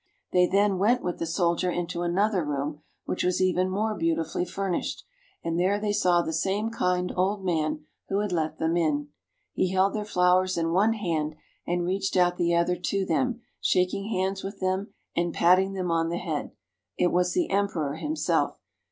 [0.31, 4.45] They then went with the soldier into another room which was even more beauti fully
[4.45, 5.03] furnished,
[5.43, 9.09] and there they saw the same kind old man who had let them in.
[9.53, 11.35] He held their flowers in one hand,
[11.67, 15.13] and reached out the other to them, shaking hands with RURAL AND MANUFACTURING GERMANY.
[15.13, 16.51] 223 them and patting them on the head.
[16.97, 18.57] It was the emperor himself.